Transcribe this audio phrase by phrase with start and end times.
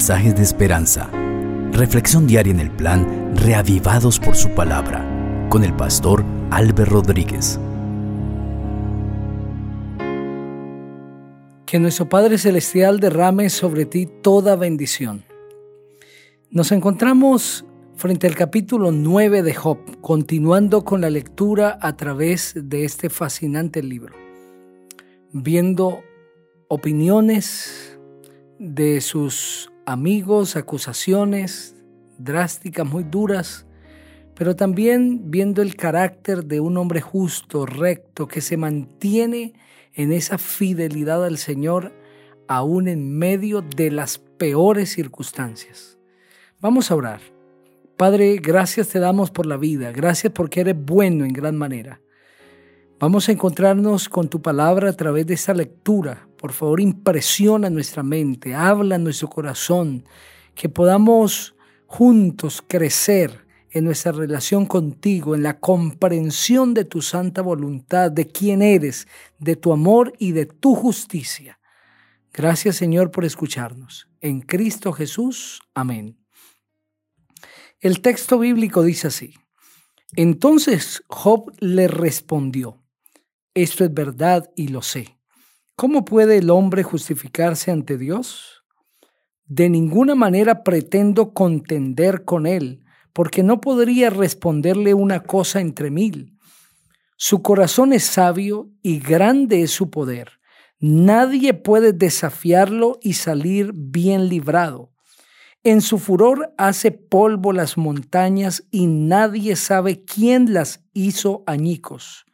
[0.00, 1.10] mensajes de esperanza.
[1.72, 5.04] Reflexión diaria en el plan Reavivados por su palabra
[5.50, 7.60] con el pastor Álvaro Rodríguez.
[11.66, 15.22] Que nuestro Padre Celestial derrame sobre ti toda bendición.
[16.50, 22.86] Nos encontramos frente al capítulo 9 de Job, continuando con la lectura a través de
[22.86, 24.14] este fascinante libro,
[25.34, 26.00] viendo
[26.68, 27.98] opiniones
[28.58, 31.74] de sus amigos, acusaciones
[32.18, 33.66] drásticas, muy duras,
[34.34, 39.54] pero también viendo el carácter de un hombre justo, recto, que se mantiene
[39.94, 41.92] en esa fidelidad al Señor
[42.46, 45.98] aún en medio de las peores circunstancias.
[46.60, 47.20] Vamos a orar.
[47.96, 52.00] Padre, gracias te damos por la vida, gracias porque eres bueno en gran manera.
[53.00, 56.28] Vamos a encontrarnos con tu palabra a través de esta lectura.
[56.36, 60.04] Por favor, impresiona nuestra mente, habla nuestro corazón,
[60.54, 61.54] que podamos
[61.86, 68.60] juntos crecer en nuestra relación contigo, en la comprensión de tu santa voluntad, de quién
[68.60, 71.58] eres, de tu amor y de tu justicia.
[72.34, 74.10] Gracias Señor por escucharnos.
[74.20, 75.62] En Cristo Jesús.
[75.72, 76.18] Amén.
[77.80, 79.32] El texto bíblico dice así.
[80.16, 82.79] Entonces Job le respondió,
[83.54, 85.18] esto es verdad y lo sé.
[85.76, 88.64] ¿Cómo puede el hombre justificarse ante Dios?
[89.46, 96.36] De ninguna manera pretendo contender con él, porque no podría responderle una cosa entre mil.
[97.16, 100.40] Su corazón es sabio y grande es su poder.
[100.78, 104.92] Nadie puede desafiarlo y salir bien librado.
[105.62, 112.24] En su furor hace polvo las montañas y nadie sabe quién las hizo añicos.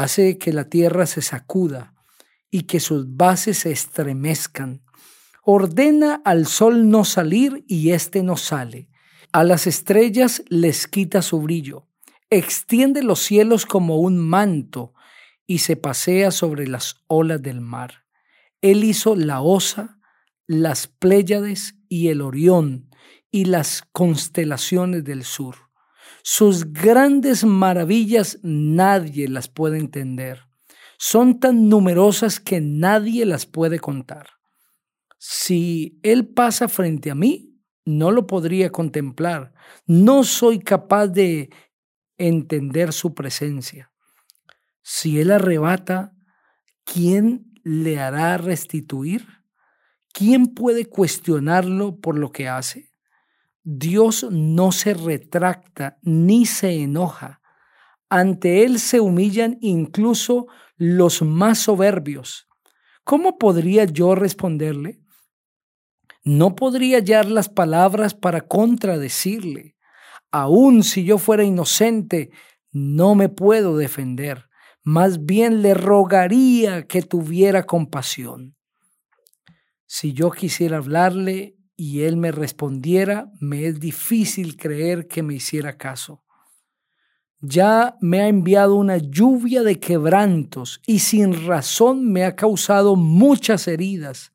[0.00, 1.92] Hace que la tierra se sacuda
[2.50, 4.82] y que sus bases se estremezcan.
[5.44, 8.88] Ordena al sol no salir y éste no sale.
[9.30, 11.86] A las estrellas les quita su brillo.
[12.30, 14.94] Extiende los cielos como un manto
[15.46, 18.06] y se pasea sobre las olas del mar.
[18.62, 19.98] Él hizo la osa,
[20.46, 22.88] las Pléyades y el Orión
[23.30, 25.69] y las constelaciones del sur.
[26.22, 30.46] Sus grandes maravillas nadie las puede entender.
[30.98, 34.28] Son tan numerosas que nadie las puede contar.
[35.18, 37.50] Si Él pasa frente a mí,
[37.84, 39.52] no lo podría contemplar.
[39.86, 41.50] No soy capaz de
[42.18, 43.90] entender su presencia.
[44.82, 46.14] Si Él arrebata,
[46.84, 49.26] ¿quién le hará restituir?
[50.12, 52.89] ¿Quién puede cuestionarlo por lo que hace?
[53.62, 57.40] Dios no se retracta ni se enoja.
[58.08, 62.48] Ante Él se humillan incluso los más soberbios.
[63.04, 65.00] ¿Cómo podría yo responderle?
[66.24, 69.76] No podría hallar las palabras para contradecirle.
[70.30, 72.30] Aun si yo fuera inocente,
[72.72, 74.48] no me puedo defender.
[74.82, 78.56] Más bien le rogaría que tuviera compasión.
[79.86, 85.78] Si yo quisiera hablarle y él me respondiera, me es difícil creer que me hiciera
[85.78, 86.22] caso.
[87.40, 93.66] Ya me ha enviado una lluvia de quebrantos y sin razón me ha causado muchas
[93.66, 94.30] heridas.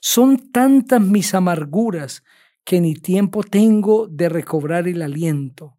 [0.00, 2.24] Son tantas mis amarguras
[2.64, 5.76] que ni tiempo tengo de recobrar el aliento.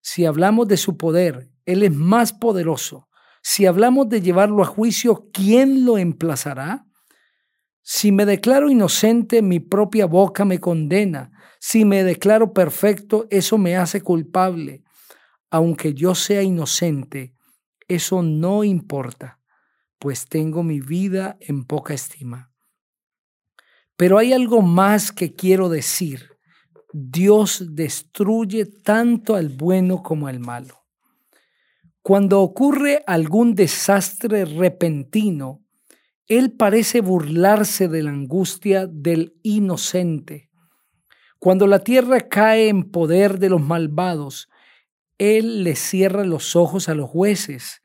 [0.00, 3.06] Si hablamos de su poder, Él es más poderoso.
[3.42, 6.89] Si hablamos de llevarlo a juicio, ¿quién lo emplazará?
[7.92, 11.32] Si me declaro inocente, mi propia boca me condena.
[11.58, 14.84] Si me declaro perfecto, eso me hace culpable.
[15.50, 17.34] Aunque yo sea inocente,
[17.88, 19.40] eso no importa,
[19.98, 22.52] pues tengo mi vida en poca estima.
[23.96, 26.38] Pero hay algo más que quiero decir.
[26.92, 30.84] Dios destruye tanto al bueno como al malo.
[32.02, 35.64] Cuando ocurre algún desastre repentino,
[36.30, 40.48] él parece burlarse de la angustia del inocente.
[41.40, 44.48] Cuando la tierra cae en poder de los malvados,
[45.18, 47.82] Él le cierra los ojos a los jueces.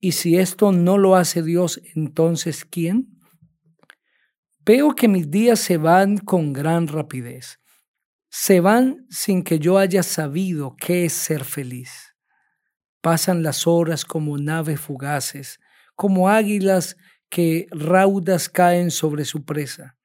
[0.00, 3.16] Y si esto no lo hace Dios, entonces ¿quién?
[4.64, 7.60] Veo que mis días se van con gran rapidez.
[8.28, 12.16] Se van sin que yo haya sabido qué es ser feliz.
[13.00, 15.60] Pasan las horas como naves fugaces,
[15.94, 16.96] como águilas
[17.28, 19.96] que raudas caen sobre su presa.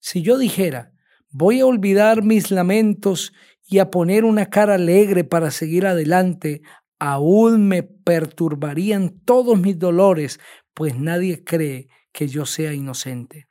[0.00, 0.92] Si yo dijera,
[1.30, 3.32] voy a olvidar mis lamentos
[3.66, 6.62] y a poner una cara alegre para seguir adelante,
[6.98, 10.40] aún me perturbarían todos mis dolores,
[10.74, 13.46] pues nadie cree que yo sea inocente.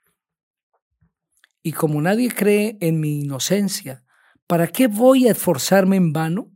[1.61, 4.03] Y como nadie cree en mi inocencia,
[4.47, 6.51] ¿para qué voy a esforzarme en vano?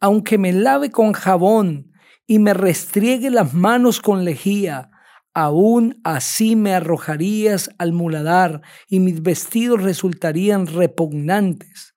[0.00, 1.92] Aunque me lave con jabón
[2.26, 4.90] y me restriegue las manos con lejía,
[5.34, 11.94] aún así me arrojarías al muladar y mis vestidos resultarían repugnantes.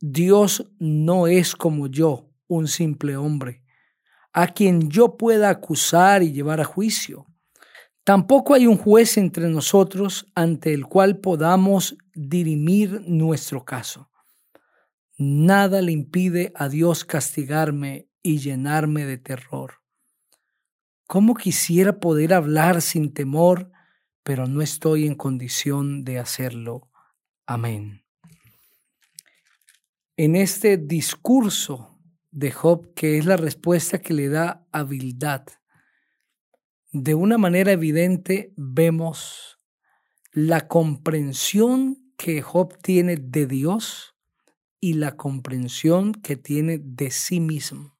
[0.00, 3.62] Dios no es como yo, un simple hombre,
[4.32, 7.26] a quien yo pueda acusar y llevar a juicio.
[8.04, 14.10] Tampoco hay un juez entre nosotros ante el cual podamos dirimir nuestro caso.
[15.16, 19.83] Nada le impide a Dios castigarme y llenarme de terror.
[21.06, 23.70] ¿Cómo quisiera poder hablar sin temor,
[24.22, 26.88] pero no estoy en condición de hacerlo?
[27.46, 28.04] Amén.
[30.16, 31.98] En este discurso
[32.30, 34.84] de Job, que es la respuesta que le da a
[36.94, 39.58] de una manera evidente vemos
[40.30, 44.14] la comprensión que Job tiene de Dios
[44.78, 47.98] y la comprensión que tiene de sí mismo.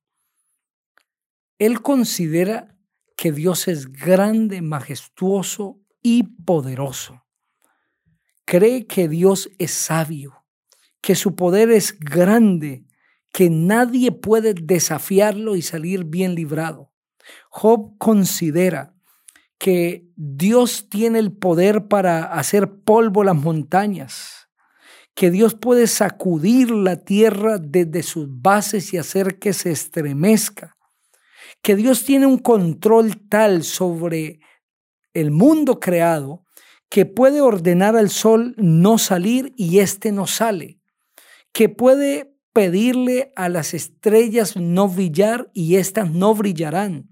[1.59, 2.74] Él considera
[3.17, 7.25] que Dios es grande, majestuoso y poderoso.
[8.45, 10.45] Cree que Dios es sabio,
[11.01, 12.87] que su poder es grande,
[13.33, 16.93] que nadie puede desafiarlo y salir bien librado.
[17.49, 18.95] Job considera
[19.59, 24.49] que Dios tiene el poder para hacer polvo las montañas,
[25.15, 30.77] que Dios puede sacudir la tierra desde sus bases y hacer que se estremezca,
[31.65, 34.39] que Dios tiene un control tal sobre
[35.15, 36.45] el mundo creado
[36.91, 40.79] que puede ordenar al sol no salir y éste no sale,
[41.55, 47.09] que puede pedirle a las estrellas no brillar y éstas no brillarán,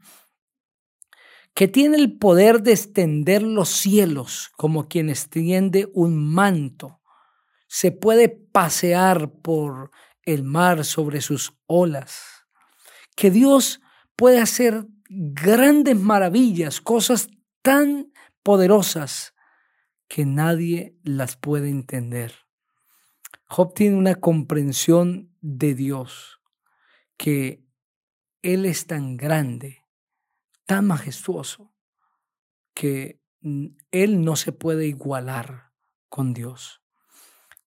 [1.54, 7.00] que tiene el poder de extender los cielos como quien extiende un manto.
[7.68, 9.92] Se puede pasear por
[10.24, 12.44] el mar sobre sus olas.
[13.16, 13.80] Que Dios
[14.22, 17.28] puede hacer grandes maravillas, cosas
[17.60, 18.12] tan
[18.44, 19.34] poderosas
[20.06, 22.32] que nadie las puede entender.
[23.48, 26.40] Job tiene una comprensión de Dios
[27.16, 27.64] que
[28.42, 29.82] Él es tan grande
[30.66, 31.74] tan majestuoso
[32.74, 33.20] que
[33.90, 35.72] Él no se puede igualar
[36.08, 36.80] con Dios.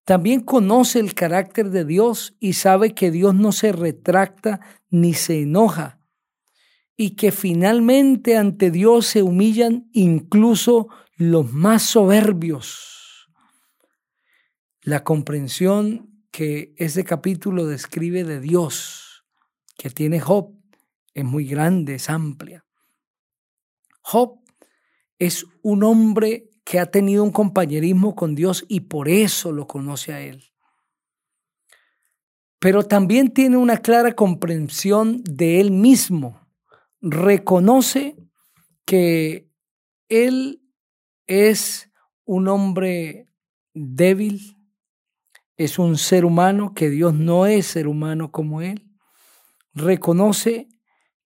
[0.06, 5.42] También conoce el carácter de Dios y sabe que Dios no se retracta ni se
[5.42, 6.00] enoja
[6.96, 13.28] y que finalmente ante Dios se humillan incluso los más soberbios.
[14.82, 19.24] La comprensión que ese capítulo describe de Dios
[19.76, 20.54] que tiene Job
[21.12, 22.64] es muy grande, es amplia.
[24.00, 24.40] Job
[25.18, 30.12] es un hombre que ha tenido un compañerismo con Dios y por eso lo conoce
[30.12, 30.44] a Él.
[32.58, 36.45] Pero también tiene una clara comprensión de Él mismo.
[37.08, 38.16] Reconoce
[38.84, 39.48] que
[40.08, 40.60] Él
[41.28, 41.88] es
[42.24, 43.28] un hombre
[43.74, 44.56] débil,
[45.56, 48.90] es un ser humano, que Dios no es ser humano como Él.
[49.72, 50.68] Reconoce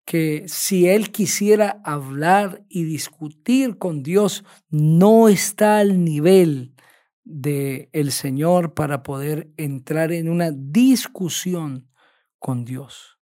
[0.05, 6.75] que si él quisiera hablar y discutir con Dios, no está al nivel
[7.23, 11.89] de el Señor para poder entrar en una discusión
[12.37, 13.17] con Dios.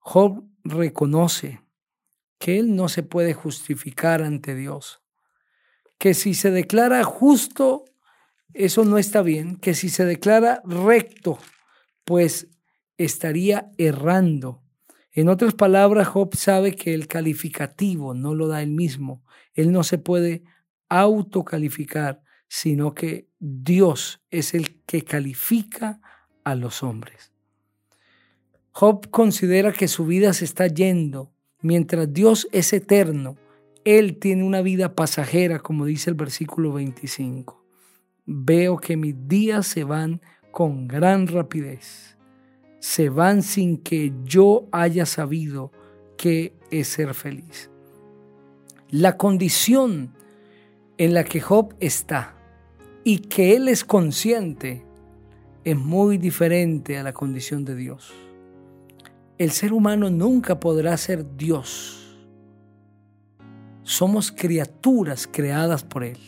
[0.00, 1.62] Job reconoce
[2.38, 5.02] que él no se puede justificar ante Dios,
[5.98, 7.84] que si se declara justo,
[8.52, 11.38] eso no está bien, que si se declara recto,
[12.04, 12.48] pues
[12.96, 14.64] estaría errando
[15.16, 19.24] en otras palabras, Job sabe que el calificativo no lo da él mismo.
[19.52, 20.42] Él no se puede
[20.88, 26.00] autocalificar, sino que Dios es el que califica
[26.42, 27.32] a los hombres.
[28.74, 33.36] Job considera que su vida se está yendo, mientras Dios es eterno.
[33.84, 37.64] Él tiene una vida pasajera, como dice el versículo 25.
[38.26, 42.14] Veo que mis días se van con gran rapidez
[42.84, 45.72] se van sin que yo haya sabido
[46.18, 47.70] qué es ser feliz.
[48.90, 50.12] La condición
[50.98, 52.36] en la que Job está
[53.02, 54.84] y que él es consciente
[55.64, 58.12] es muy diferente a la condición de Dios.
[59.38, 62.18] El ser humano nunca podrá ser Dios.
[63.82, 66.18] Somos criaturas creadas por Él.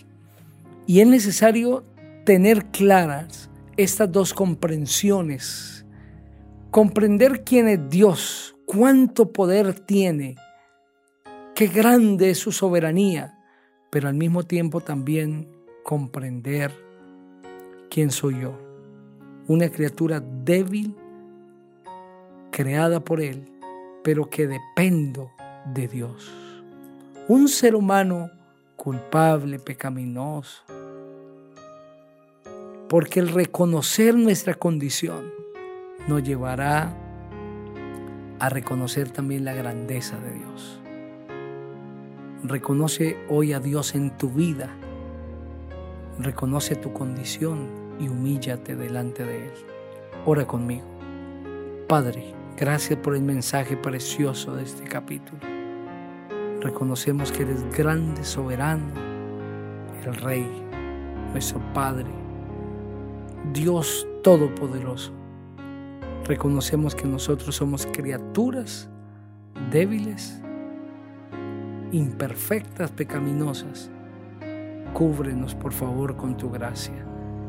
[0.87, 1.85] Y es necesario
[2.25, 5.77] tener claras estas dos comprensiones
[6.77, 10.37] comprender quién es Dios, cuánto poder tiene,
[11.55, 13.39] qué grande es su soberanía,
[13.91, 15.49] pero al mismo tiempo también
[15.83, 16.71] comprender
[17.89, 18.59] quién soy yo.
[19.49, 20.95] Una criatura débil,
[22.57, 23.53] creada por Él,
[24.03, 25.31] pero que dependo
[25.75, 26.33] de Dios.
[27.29, 28.31] Un ser humano
[28.77, 30.63] culpable, pecaminoso.
[32.89, 35.31] Porque el reconocer nuestra condición
[36.09, 36.97] nos llevará
[38.39, 40.81] a reconocer también la grandeza de Dios.
[42.43, 44.71] Reconoce hoy a Dios en tu vida.
[46.19, 47.69] Reconoce tu condición
[48.01, 49.53] y humíllate delante de Él.
[50.25, 50.87] Ora conmigo.
[51.87, 55.41] Padre, gracias por el mensaje precioso de este capítulo.
[56.61, 58.93] Reconocemos que eres grande, soberano,
[60.05, 60.47] el Rey,
[61.33, 62.11] nuestro Padre,
[63.53, 65.13] Dios Todopoderoso.
[66.25, 68.89] Reconocemos que nosotros somos criaturas
[69.71, 70.41] débiles
[71.93, 73.91] imperfectas, pecaminosas.
[74.93, 77.07] Cúbrenos, por favor, con tu gracia.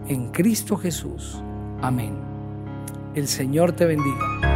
[0.08, 1.42] En Cristo Jesús.
[1.82, 2.16] Amén.
[3.16, 4.47] El Señor te bendiga.